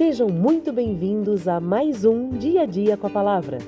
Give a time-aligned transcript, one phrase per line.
[0.00, 3.58] Sejam muito bem-vindos a mais um Dia a Dia com a Palavra.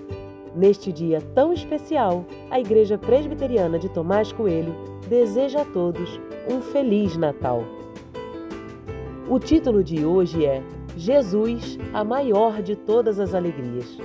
[0.56, 4.74] Neste dia tão especial, a Igreja Presbiteriana de Tomás Coelho
[5.10, 6.18] deseja a todos
[6.50, 7.62] um Feliz Natal.
[9.28, 10.62] O título de hoje é
[10.96, 13.98] Jesus, a maior de todas as alegrias,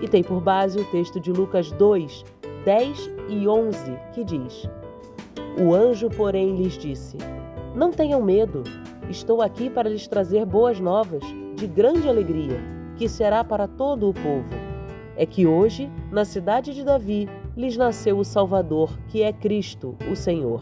[0.00, 2.24] e tem por base o texto de Lucas 2,
[2.64, 4.66] 10 e 11, que diz:
[5.62, 7.18] O anjo, porém, lhes disse:
[7.74, 8.62] Não tenham medo,
[9.10, 11.22] estou aqui para lhes trazer boas novas
[11.64, 12.60] de grande alegria,
[12.94, 14.54] que será para todo o povo.
[15.16, 20.14] É que hoje, na cidade de Davi, lhes nasceu o Salvador, que é Cristo, o
[20.14, 20.60] Senhor.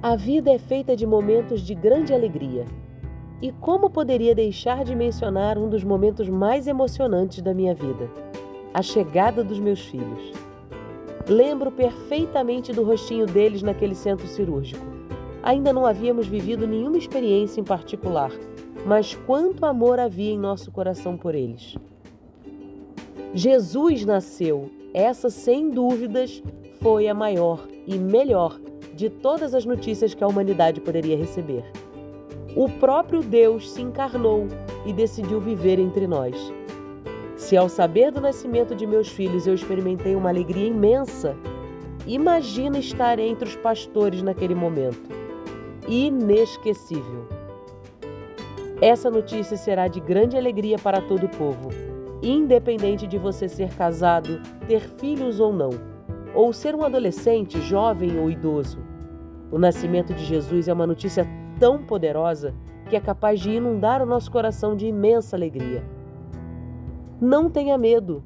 [0.00, 2.64] A vida é feita de momentos de grande alegria.
[3.42, 8.08] E como poderia deixar de mencionar um dos momentos mais emocionantes da minha vida?
[8.72, 10.45] A chegada dos meus filhos.
[11.28, 14.84] Lembro perfeitamente do rostinho deles naquele centro cirúrgico.
[15.42, 18.30] Ainda não havíamos vivido nenhuma experiência em particular,
[18.84, 21.76] mas quanto amor havia em nosso coração por eles.
[23.34, 26.42] Jesus nasceu, essa sem dúvidas
[26.80, 28.60] foi a maior e melhor
[28.94, 31.64] de todas as notícias que a humanidade poderia receber.
[32.54, 34.46] O próprio Deus se encarnou
[34.86, 36.34] e decidiu viver entre nós.
[37.46, 41.36] Se ao saber do nascimento de meus filhos eu experimentei uma alegria imensa,
[42.04, 45.08] imagina estar entre os pastores naquele momento.
[45.86, 47.28] Inesquecível.
[48.82, 51.68] Essa notícia será de grande alegria para todo o povo,
[52.20, 55.70] independente de você ser casado, ter filhos ou não,
[56.34, 58.80] ou ser um adolescente, jovem ou idoso.
[59.52, 61.24] O nascimento de Jesus é uma notícia
[61.60, 62.52] tão poderosa
[62.90, 65.94] que é capaz de inundar o nosso coração de imensa alegria.
[67.20, 68.22] Não tenha medo.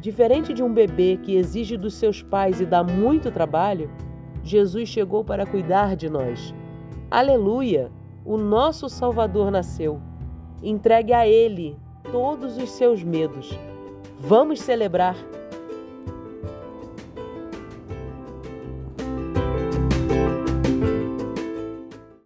[0.00, 3.90] Diferente de um bebê que exige dos seus pais e dá muito trabalho,
[4.42, 6.54] Jesus chegou para cuidar de nós.
[7.10, 7.92] Aleluia!
[8.24, 10.00] O nosso Salvador nasceu.
[10.62, 11.76] Entregue a Ele
[12.10, 13.58] todos os seus medos.
[14.18, 15.16] Vamos celebrar